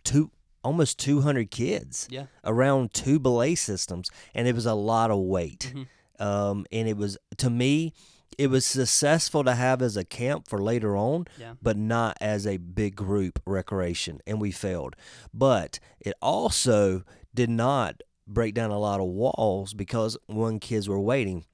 two 0.03 0.31
almost 0.65 0.99
200 0.99 1.51
kids 1.51 2.09
Yeah. 2.11 2.27
around 2.43 2.93
two 2.95 3.19
belay 3.19 3.55
systems 3.55 4.11
and 4.35 4.49
it 4.49 4.55
was 4.55 4.67
a 4.67 4.75
lot 4.75 5.11
of 5.11 5.19
weight 5.19 5.73
Mm-hmm. 5.75 6.23
um, 6.27 6.67
and 6.73 6.89
it 6.89 6.97
was 6.97 7.19
to 7.37 7.51
me 7.51 7.93
it 8.37 8.49
was 8.49 8.67
successful 8.67 9.45
to 9.45 9.55
have 9.55 9.81
as 9.81 9.97
a 9.97 10.05
camp 10.05 10.49
for 10.49 10.59
later 10.61 10.97
on 10.97 11.27
Yeah. 11.39 11.55
but 11.63 11.77
not 11.77 12.17
as 12.21 12.47
a 12.47 12.57
big 12.57 12.97
group 12.97 13.41
recreation 13.47 14.21
and 14.27 14.41
we 14.41 14.51
failed 14.51 14.97
but 15.33 15.79
it 16.01 16.15
also 16.21 17.05
did 17.35 17.51
not 17.51 18.03
break 18.27 18.55
down 18.55 18.71
a 18.71 18.79
lot 18.79 19.01
of 19.01 19.07
walls 19.07 19.75
because 19.75 20.17
one 20.27 20.59
kids 20.59 20.89
were 20.89 21.01
waiting 21.01 21.45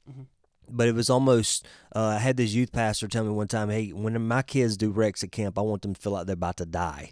but 0.73 0.87
it 0.87 0.95
was 0.95 1.11
almost 1.11 1.67
uh, 1.97 2.14
I 2.17 2.19
had 2.19 2.37
this 2.37 2.52
youth 2.55 2.71
pastor 2.71 3.09
tell 3.09 3.25
me 3.25 3.31
one 3.31 3.49
time, 3.49 3.71
"Hey, 3.71 3.88
when 3.90 4.14
my 4.29 4.43
kids 4.43 4.76
do 4.76 4.93
recs 4.93 5.25
at 5.25 5.33
camp, 5.33 5.59
I 5.59 5.62
want 5.62 5.83
them 5.83 5.95
to 5.95 6.00
feel 6.00 6.12
like 6.12 6.26
they're 6.26 6.35
about 6.35 6.59
to 6.59 6.64
die." 6.67 7.11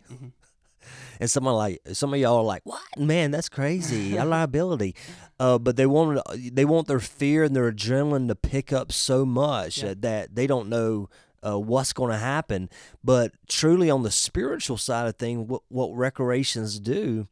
And 1.20 1.30
someone 1.30 1.54
like 1.54 1.80
some 1.92 2.12
of 2.14 2.20
y'all 2.20 2.38
are 2.38 2.42
like, 2.44 2.62
"What 2.64 2.80
man? 2.96 3.30
That's 3.30 3.48
crazy! 3.48 4.16
A 4.16 4.24
liability." 4.26 4.94
Uh, 5.40 5.58
but 5.58 5.76
they 5.76 5.86
want 5.86 6.20
they 6.54 6.64
want 6.64 6.88
their 6.88 7.00
fear 7.00 7.44
and 7.44 7.54
their 7.54 7.70
adrenaline 7.72 8.28
to 8.28 8.34
pick 8.34 8.72
up 8.72 8.90
so 8.90 9.24
much 9.24 9.78
Yeah. 9.78 9.88
that, 9.90 10.02
that 10.02 10.34
they 10.34 10.46
don't 10.46 10.68
know 10.68 11.08
uh, 11.46 11.58
what's 11.58 11.92
going 11.92 12.10
to 12.10 12.18
happen. 12.18 12.68
But 13.04 13.32
truly, 13.48 13.88
on 13.90 14.02
the 14.02 14.10
spiritual 14.10 14.76
side 14.76 15.06
of 15.06 15.16
things, 15.16 15.46
what, 15.48 15.62
what 15.68 15.94
recreations 15.94 16.80
do 16.80 17.28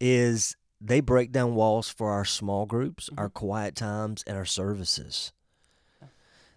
is 0.00 0.56
they 0.80 1.00
break 1.00 1.30
down 1.32 1.54
walls 1.54 1.90
for 1.90 2.10
our 2.10 2.24
small 2.24 2.64
groups, 2.64 3.10
our 3.18 3.28
quiet 3.28 3.74
times, 3.76 4.24
and 4.26 4.36
our 4.38 4.46
services. 4.46 5.32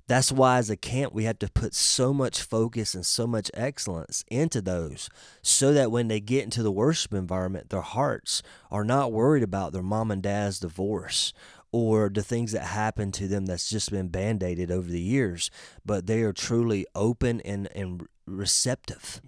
That's 0.07 0.31
why, 0.33 0.57
as 0.57 0.69
a 0.69 0.75
camp, 0.75 1.13
we 1.13 1.23
have 1.23 1.39
to 1.39 1.49
put 1.49 1.73
so 1.73 2.13
much 2.13 2.41
focus 2.41 2.93
and 2.93 3.05
so 3.05 3.25
much 3.25 3.49
excellence 3.53 4.25
into 4.29 4.61
those 4.61 5.09
so 5.41 5.73
that 5.73 5.91
when 5.91 6.09
they 6.09 6.19
get 6.19 6.43
into 6.43 6.61
the 6.61 6.71
worship 6.71 7.13
environment, 7.13 7.69
their 7.69 7.81
hearts 7.81 8.43
are 8.69 8.83
not 8.83 9.13
worried 9.13 9.43
about 9.43 9.71
their 9.71 9.81
mom 9.81 10.11
and 10.11 10.21
dad's 10.21 10.59
divorce 10.59 11.31
or 11.71 12.09
the 12.09 12.21
things 12.21 12.51
that 12.51 12.63
happen 12.65 13.11
to 13.13 13.27
them 13.27 13.45
that's 13.45 13.69
just 13.69 13.91
been 13.91 14.09
band 14.09 14.43
aided 14.43 14.69
over 14.69 14.89
the 14.91 14.99
years, 15.01 15.49
but 15.85 16.05
they 16.05 16.21
are 16.21 16.33
truly 16.33 16.85
open 16.93 17.39
and, 17.41 17.69
and 17.73 18.05
receptive. 18.27 19.21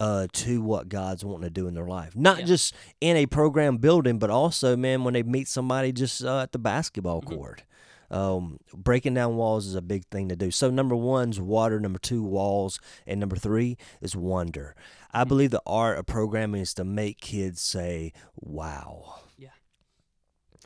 Uh, 0.00 0.28
to 0.32 0.62
what 0.62 0.88
God's 0.88 1.24
wanting 1.24 1.42
to 1.42 1.50
do 1.50 1.66
in 1.66 1.74
their 1.74 1.88
life, 1.88 2.14
not 2.14 2.38
Yeah. 2.38 2.44
just 2.44 2.72
in 3.00 3.16
a 3.16 3.26
program 3.26 3.78
building, 3.78 4.20
but 4.20 4.30
also, 4.30 4.76
man, 4.76 5.02
when 5.02 5.14
they 5.14 5.24
meet 5.24 5.48
somebody 5.48 5.90
just 5.90 6.22
uh, 6.24 6.42
at 6.42 6.52
the 6.52 6.58
basketball 6.60 7.20
Mm-hmm. 7.20 7.34
court 7.34 7.62
um, 8.10 8.58
breaking 8.74 9.14
down 9.14 9.36
walls 9.36 9.66
is 9.66 9.74
a 9.74 9.82
big 9.82 10.04
thing 10.06 10.28
to 10.28 10.36
do. 10.36 10.50
So 10.50 10.70
number 10.70 10.96
one's 10.96 11.40
water, 11.40 11.78
number 11.80 11.98
two 11.98 12.22
walls, 12.22 12.80
and 13.06 13.20
number 13.20 13.36
three 13.36 13.76
is 14.00 14.14
wonder. 14.16 14.74
I 15.12 15.20
Mm-hmm. 15.20 15.28
believe 15.28 15.50
the 15.50 15.62
art 15.66 15.98
of 15.98 16.06
programming 16.06 16.60
is 16.62 16.74
to 16.74 16.84
make 16.84 17.20
kids 17.20 17.60
say, 17.60 18.12
"Wow, 18.36 19.20
Yeah. 19.36 19.48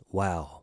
wow." 0.09 0.59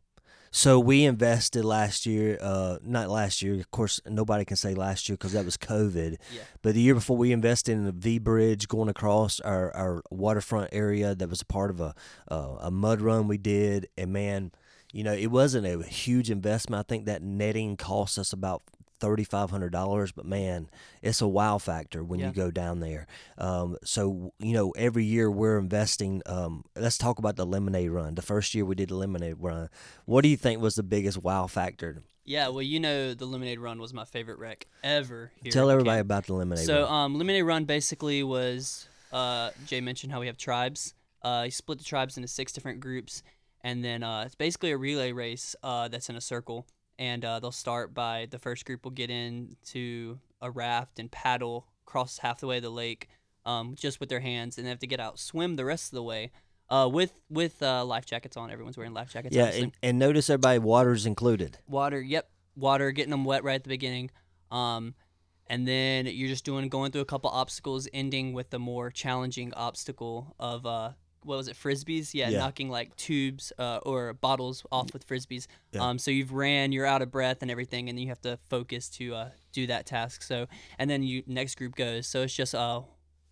So 0.53 0.81
we 0.81 1.05
invested 1.05 1.65
last 1.65 2.07
year, 2.07 2.37
uh, 2.41 2.79
not 2.83 3.09
last 3.09 3.41
year. 3.41 3.55
Of 3.55 3.71
course, 3.71 4.01
nobody 4.05 4.45
can 4.45 4.57
say 4.57 4.75
last 4.75 5.09
year 5.09 5.15
because 5.17 5.31
that 5.33 5.45
was 5.45 5.57
COVID. 5.57 6.17
Yeah. 6.35 6.43
But 6.61 6.75
the 6.75 6.81
year 6.81 6.95
before, 6.95 7.17
we 7.17 7.31
invested 7.31 7.73
in 7.73 7.85
the 7.85 7.93
V 7.93 8.19
Bridge 8.19 8.67
going 8.67 8.89
across 8.89 9.39
our, 9.41 9.73
our 9.77 10.03
waterfront 10.11 10.71
area. 10.73 11.15
That 11.15 11.31
was 11.31 11.41
a 11.41 11.47
part 11.47 11.71
of 11.71 11.81
a 11.81 11.95
uh, 12.29 12.57
a 12.63 12.71
mud 12.73 13.01
run 13.01 13.29
we 13.29 13.39
did, 13.39 13.89
and 13.97 14.13
man, 14.13 14.51
you 14.93 15.05
know, 15.05 15.13
it 15.13 15.29
wasn't 15.29 15.67
a 15.67 15.83
huge 15.87 16.31
investment. 16.31 16.81
I 16.81 16.83
think 16.89 17.07
that 17.07 17.23
netting 17.23 17.77
cost 17.77 18.19
us 18.19 18.33
about 18.33 18.63
thirty 18.99 19.25
five 19.25 19.51
hundred 19.51 19.71
dollars, 19.73 20.13
but 20.13 20.27
man, 20.27 20.69
it's 21.01 21.21
a 21.23 21.29
wow 21.29 21.57
factor 21.59 22.05
when 22.05 22.21
Yeah. 22.21 22.27
you 22.29 22.33
go 22.33 22.51
down 22.51 22.81
there. 22.81 23.07
Um, 23.39 23.77
so 23.85 24.33
you 24.39 24.53
know, 24.53 24.73
every 24.73 25.05
year 25.05 25.31
we're 25.31 25.59
investing. 25.59 26.23
Um, 26.27 26.65
let's 26.77 26.99
talk 26.99 27.19
about 27.19 27.37
the 27.37 27.47
lemonade 27.47 27.91
run. 27.91 28.15
The 28.15 28.23
first 28.23 28.55
year 28.55 28.65
we 28.65 28.75
did 28.75 28.89
the 28.91 28.97
lemonade 28.97 29.37
run. 29.39 29.69
What 30.05 30.23
do 30.23 30.29
you 30.29 30.37
think 30.37 30.61
was 30.61 30.75
the 30.75 30.83
biggest 30.83 31.19
wow 31.23 31.47
factor? 31.47 32.03
Yeah, 32.27 32.49
well, 32.49 32.63
you 32.63 32.79
know, 32.79 33.13
the 33.15 33.25
Lemonade 33.25 33.59
Run 33.59 33.81
was 33.81 33.93
my 33.93 34.05
favorite 34.05 34.39
rec 34.39 34.67
ever. 34.85 35.33
Here 35.43 35.51
Tell 35.51 35.69
everybody 35.69 35.97
camp. 35.97 36.07
about 36.07 36.27
the 36.27 36.35
lemonade 36.35 36.65
So, 36.65 36.83
run. 36.83 36.93
um, 36.93 37.15
Lemonade 37.19 37.43
Run 37.45 37.65
basically 37.65 38.23
was 38.23 38.87
uh, 39.11 39.51
Jay 39.67 39.81
mentioned 39.81 40.13
how 40.13 40.21
we 40.21 40.29
have 40.29 40.37
tribes. 40.37 40.95
Uh, 41.23 41.45
he 41.45 41.51
split 41.51 41.79
the 41.79 41.85
tribes 41.85 42.17
into 42.17 42.29
six 42.29 42.53
different 42.53 42.79
groups, 42.79 43.25
and 43.63 43.85
then 43.85 44.03
uh, 44.03 44.23
it's 44.27 44.35
basically 44.35 44.71
a 44.71 44.77
relay 44.79 45.13
race 45.13 45.55
uh, 45.63 45.89
that's 45.89 46.09
in 46.09 46.17
a 46.17 46.21
circle. 46.21 46.67
And 46.99 47.25
uh, 47.25 47.41
they'll 47.41 47.51
start 47.51 47.95
by 47.95 48.27
the 48.31 48.39
first 48.39 48.67
group 48.67 48.85
will 48.85 48.91
get 48.91 49.09
into 49.09 50.19
a 50.43 50.51
raft 50.51 50.99
and 50.99 51.11
paddle 51.11 51.67
across 51.87 52.19
half 52.19 52.41
the 52.41 52.47
way 52.47 52.59
of 52.59 52.63
the 52.63 52.71
lake, 52.71 53.09
um, 53.47 53.75
just 53.75 54.01
with 54.01 54.11
their 54.11 54.21
hands, 54.21 54.59
and 54.59 54.67
they 54.67 54.71
have 54.71 54.81
to 54.81 54.87
get 54.87 55.01
out 55.01 55.19
swim 55.19 55.57
the 55.57 55.65
rest 55.65 55.93
of 55.93 55.97
the 55.97 56.03
way. 56.03 56.31
Uh, 56.69 56.89
with 56.93 57.13
with 57.31 57.63
uh, 57.63 57.85
life 57.85 58.05
jackets 58.05 58.37
on, 58.37 58.51
everyone's 58.51 58.77
wearing 58.77 58.93
life 58.93 59.11
jackets. 59.11 59.35
yeah, 59.35 59.47
and, 59.47 59.73
and 59.83 59.99
notice 59.99 60.29
everybody 60.29 60.59
water's 60.59 61.07
included. 61.07 61.59
water 61.67 62.01
yep 62.01 62.29
water 62.55 62.91
getting 62.93 63.11
them 63.11 63.25
wet 63.25 63.43
right 63.43 63.55
at 63.55 63.65
the 63.65 63.69
beginning 63.69 64.11
um 64.51 64.95
and 65.47 65.67
then 65.67 66.07
you're 66.07 66.29
just 66.29 66.45
doing 66.45 66.69
going 66.69 66.91
through 66.93 67.01
a 67.01 67.07
couple 67.07 67.31
obstacles 67.31 67.89
ending 67.93 68.33
with 68.33 68.51
the 68.51 68.59
more 68.59 68.91
challenging 68.91 69.55
obstacle 69.55 70.35
of 70.39 70.67
uh 70.67 70.91
what 71.25 71.37
was 71.37 71.49
it 71.49 71.57
frisbees 71.57 72.15
yeah, 72.15 72.29
Yeah. 72.31 72.39
knocking 72.39 72.71
like 72.71 72.97
tubes 72.97 73.53
uh, 73.59 73.79
or 73.85 74.13
bottles 74.15 74.65
off 74.73 74.93
with 74.93 75.07
frisbees 75.07 75.47
Yeah. 75.73 75.87
um 75.89 75.99
so 75.99 76.11
you've 76.11 76.33
ran 76.33 76.73
you're 76.73 76.87
out 76.87 77.03
of 77.03 77.11
breath 77.11 77.39
and 77.43 77.51
everything 77.51 77.89
and 77.89 77.97
then 77.99 78.03
you 78.03 78.09
have 78.09 78.21
to 78.23 78.39
focus 78.49 78.89
to 78.91 79.15
uh 79.15 79.29
do 79.53 79.67
that 79.67 79.85
task 79.87 80.23
so 80.23 80.47
and 80.79 80.89
then 80.89 81.03
you 81.03 81.23
next 81.27 81.57
group 81.57 81.75
goes 81.77 82.07
so 82.07 82.23
it's 82.23 82.35
just 82.35 82.55
uh 82.55 82.81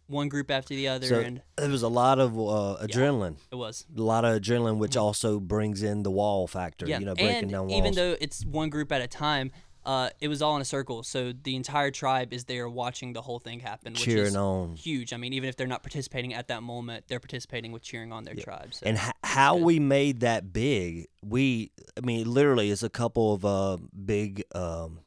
one 0.06 0.28
group 0.30 0.50
after 0.50 0.74
the 0.74 0.88
other 0.88 1.06
So 1.06 1.20
and 1.20 1.42
there 1.56 1.68
was 1.68 1.82
a 1.82 1.88
lot 1.88 2.18
of 2.18 2.32
uh, 2.34 2.82
adrenaline. 2.82 3.36
it 3.52 3.56
was 3.56 3.84
a 3.94 4.00
lot 4.00 4.24
of 4.24 4.40
adrenaline, 4.40 4.78
which 4.78 4.96
also 4.96 5.38
brings 5.38 5.82
in 5.82 6.02
the 6.02 6.10
wall 6.10 6.46
factor. 6.46 6.86
Yeah, 6.86 6.98
You 7.00 7.04
know, 7.04 7.14
breaking 7.14 7.42
and 7.42 7.50
down 7.50 7.66
walls. 7.68 7.78
even 7.78 7.94
though 7.94 8.16
it's 8.18 8.42
one 8.46 8.70
group 8.70 8.90
at 8.90 9.02
a 9.02 9.06
time, 9.06 9.50
uh, 9.88 10.10
it 10.20 10.28
was 10.28 10.42
all 10.42 10.54
in 10.54 10.60
a 10.60 10.66
circle, 10.66 11.02
so 11.02 11.32
the 11.32 11.56
entire 11.56 11.90
tribe 11.90 12.34
is 12.34 12.44
there 12.44 12.68
watching 12.68 13.14
the 13.14 13.22
whole 13.22 13.38
thing 13.38 13.58
happen, 13.60 13.94
which 13.94 14.02
cheering 14.02 14.26
is 14.26 14.36
on. 14.36 14.76
huge. 14.76 15.14
I 15.14 15.16
mean, 15.16 15.32
even 15.32 15.48
if 15.48 15.56
they're 15.56 15.66
not 15.66 15.82
participating 15.82 16.34
at 16.34 16.48
that 16.48 16.62
moment, 16.62 17.06
they're 17.08 17.18
participating 17.20 17.72
with 17.72 17.82
cheering 17.82 18.12
on 18.12 18.24
their 18.24 18.34
tribe. 18.34 18.74
So. 18.74 18.84
And 18.84 18.98
h- 18.98 19.12
how 19.24 19.56
good. 19.56 19.64
we 19.64 19.78
made 19.80 20.20
that 20.20 20.52
big, 20.52 21.06
we, 21.24 21.70
I 21.96 22.04
mean, 22.04 22.30
literally, 22.30 22.70
it's 22.70 22.82
a 22.82 22.90
couple 22.90 23.32
of 23.32 23.44
uh, 23.46 23.78
big 24.04 24.44
um, 24.54 25.00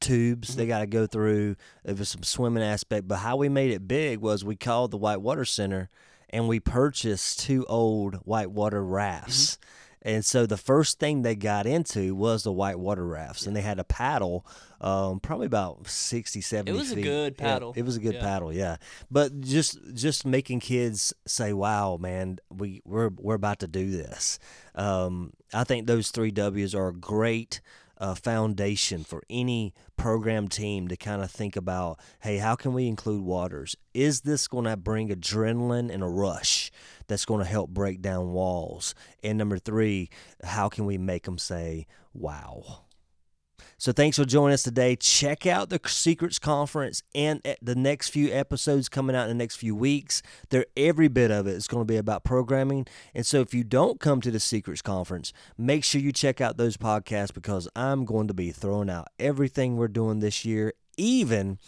tubes 0.00 0.50
Mm-hmm. 0.50 0.58
they 0.58 0.66
got 0.66 0.80
to 0.80 0.86
go 0.86 1.06
through. 1.06 1.54
There 1.84 1.94
was 1.94 2.08
some 2.08 2.24
swimming 2.24 2.64
aspect, 2.64 3.06
but 3.06 3.18
how 3.18 3.36
we 3.36 3.48
made 3.48 3.70
it 3.70 3.86
big 3.86 4.18
was 4.18 4.44
we 4.44 4.56
called 4.56 4.90
the 4.90 4.98
Whitewater 4.98 5.44
Center 5.44 5.90
and 6.28 6.48
we 6.48 6.58
purchased 6.58 7.38
two 7.40 7.64
old 7.66 8.16
whitewater 8.24 8.84
rafts. 8.84 9.52
Mm-hmm. 9.52 9.64
And 10.02 10.24
so 10.24 10.46
the 10.46 10.56
first 10.56 10.98
thing 11.00 11.22
they 11.22 11.34
got 11.34 11.66
into 11.66 12.14
was 12.14 12.44
the 12.44 12.52
white 12.52 12.78
water 12.78 13.04
rafts, 13.06 13.46
and 13.46 13.56
they 13.56 13.62
had 13.62 13.78
a 13.80 13.84
paddle, 13.84 14.46
um, 14.80 15.18
probably 15.20 15.46
about 15.46 15.88
60, 15.88 16.40
70 16.40 16.78
was 16.78 16.92
a 16.92 16.94
feet. 16.94 17.02
good 17.02 17.34
Yeah, 17.38 17.44
paddle. 17.44 17.72
it 17.76 17.82
was 17.82 17.96
a 17.96 18.00
good 18.00 18.14
Yeah. 18.14 18.20
paddle, 18.20 18.52
yeah. 18.52 18.76
But 19.10 19.40
just 19.40 19.78
just 19.94 20.24
making 20.24 20.60
kids 20.60 21.12
say, 21.26 21.52
"Wow, 21.52 21.96
man, 21.96 22.38
we 22.48 22.80
we're 22.84 23.10
we're 23.18 23.34
about 23.34 23.58
to 23.60 23.66
do 23.68 23.90
this." 23.90 24.38
Um, 24.76 25.32
I 25.52 25.64
think 25.64 25.86
those 25.86 26.10
three 26.10 26.30
W's 26.30 26.74
are 26.74 26.88
a 26.88 26.94
great 26.94 27.60
uh, 27.98 28.14
foundation 28.14 29.04
for 29.04 29.22
any 29.28 29.74
program 29.96 30.48
team 30.48 30.88
to 30.88 30.96
kind 30.96 31.22
of 31.22 31.30
think 31.30 31.56
about. 31.56 31.98
Hey, 32.20 32.38
how 32.38 32.54
can 32.54 32.72
we 32.72 32.86
include 32.86 33.22
waters? 33.22 33.76
Is 33.94 34.22
this 34.22 34.48
going 34.48 34.64
to 34.64 34.76
bring 34.76 35.08
adrenaline 35.08 35.92
and 35.92 36.02
a 36.02 36.08
rush 36.08 36.70
that's 37.06 37.24
going 37.24 37.40
to 37.40 37.50
help 37.50 37.70
break 37.70 38.00
down 38.00 38.32
walls? 38.32 38.94
And 39.22 39.38
number 39.38 39.58
three, 39.58 40.10
how 40.42 40.68
can 40.68 40.86
we 40.86 40.98
make 40.98 41.24
them 41.24 41.38
say, 41.38 41.86
"Wow"? 42.14 42.87
So 43.76 43.92
thanks 43.92 44.16
for 44.16 44.24
joining 44.24 44.54
us 44.54 44.62
today. 44.62 44.96
Check 44.96 45.46
out 45.46 45.70
the 45.70 45.80
Secrets 45.86 46.38
Conference 46.38 47.02
and 47.14 47.40
eh, 47.44 47.54
the 47.62 47.74
next 47.74 48.08
few 48.08 48.32
episodes 48.32 48.88
coming 48.88 49.14
out 49.14 49.24
in 49.24 49.28
the 49.28 49.42
next 49.42 49.56
few 49.56 49.74
weeks. 49.74 50.22
They're 50.50 50.66
every 50.76 51.08
bit 51.08 51.30
of 51.30 51.46
it. 51.46 51.52
it 51.52 51.56
is 51.56 51.68
going 51.68 51.82
to 51.82 51.92
be 51.92 51.96
about 51.96 52.24
programming. 52.24 52.86
And 53.14 53.24
so 53.24 53.40
if 53.40 53.54
you 53.54 53.64
don't 53.64 54.00
come 54.00 54.20
to 54.22 54.30
the 54.30 54.40
Secrets 54.40 54.82
Conference, 54.82 55.32
make 55.56 55.84
sure 55.84 56.00
you 56.00 56.12
check 56.12 56.40
out 56.40 56.56
those 56.56 56.76
podcasts 56.76 57.32
because 57.32 57.68
I'm 57.76 58.04
going 58.04 58.28
to 58.28 58.34
be 58.34 58.50
throwing 58.50 58.90
out 58.90 59.08
everything 59.18 59.76
we're 59.76 59.88
doing 59.88 60.20
this 60.20 60.44
year, 60.44 60.72
even 60.96 61.58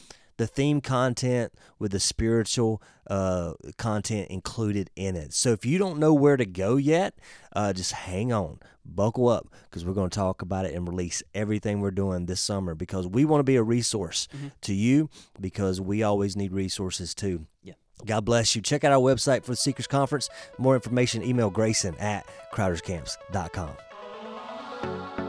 the 0.40 0.46
theme 0.46 0.80
content 0.80 1.52
with 1.78 1.92
the 1.92 2.00
spiritual 2.00 2.82
uh, 3.10 3.52
content 3.76 4.30
included 4.30 4.88
in 4.96 5.14
it. 5.14 5.34
So 5.34 5.50
if 5.50 5.66
you 5.66 5.76
don't 5.76 5.98
know 5.98 6.14
where 6.14 6.38
to 6.38 6.46
go 6.46 6.76
yet, 6.76 7.12
uh, 7.54 7.74
just 7.74 7.92
hang 7.92 8.32
on, 8.32 8.58
buckle 8.82 9.28
up, 9.28 9.48
because 9.64 9.84
we're 9.84 9.92
going 9.92 10.08
to 10.08 10.16
talk 10.16 10.40
about 10.40 10.64
it 10.64 10.74
and 10.74 10.88
release 10.88 11.22
everything 11.34 11.82
we're 11.82 11.90
doing 11.90 12.24
this 12.24 12.40
summer 12.40 12.74
because 12.74 13.06
we 13.06 13.26
want 13.26 13.40
to 13.40 13.44
be 13.44 13.56
a 13.56 13.62
resource 13.62 14.28
to 14.62 14.72
you 14.72 15.10
because 15.38 15.78
we 15.78 16.02
always 16.02 16.36
need 16.36 16.52
resources 16.52 17.14
too. 17.14 17.44
Yeah. 17.62 17.74
God 18.06 18.24
bless 18.24 18.56
you. 18.56 18.62
Check 18.62 18.82
out 18.82 18.92
our 18.92 18.98
website 18.98 19.44
for 19.44 19.50
the 19.50 19.56
Secrets 19.56 19.88
Conference. 19.88 20.30
More 20.56 20.74
information, 20.74 21.22
email 21.22 21.50
Grayson 21.50 21.98
at 21.98 22.24
crowderscamps.com. 22.54 25.19